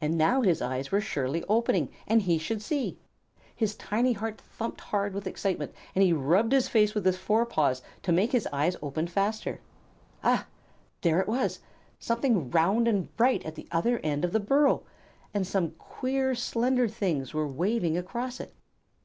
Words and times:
And 0.00 0.18
now 0.18 0.42
his 0.42 0.60
eyes 0.60 0.90
were 0.90 1.00
surely 1.00 1.44
opening 1.48 1.90
and 2.08 2.22
he 2.22 2.38
should 2.38 2.60
see! 2.60 2.98
His 3.54 3.76
tiny 3.76 4.12
heart 4.14 4.40
thumped 4.40 4.80
hard 4.80 5.14
with 5.14 5.28
excitement, 5.28 5.72
and 5.94 6.02
he 6.02 6.12
rubbed 6.12 6.50
his 6.50 6.66
face 6.66 6.92
with 6.92 7.06
his 7.06 7.16
forepaws 7.16 7.80
to 8.02 8.10
make 8.10 8.32
his 8.32 8.48
eyes 8.52 8.74
open 8.82 9.06
faster. 9.06 9.60
Ah! 10.24 10.48
There 11.02 11.20
it 11.20 11.28
was; 11.28 11.60
something 12.00 12.50
round 12.50 12.88
and 12.88 13.16
bright 13.16 13.44
at 13.44 13.54
the 13.54 13.68
other 13.70 14.00
end 14.00 14.24
of 14.24 14.32
the 14.32 14.40
burrow, 14.40 14.82
and 15.32 15.46
some 15.46 15.70
queer, 15.78 16.34
slender 16.34 16.88
things 16.88 17.32
were 17.32 17.46
waving 17.46 17.96
across 17.96 18.40
it. 18.40 18.52